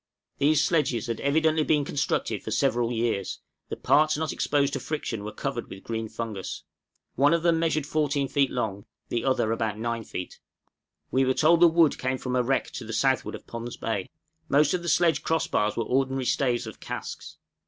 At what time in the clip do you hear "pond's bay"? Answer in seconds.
13.45-14.09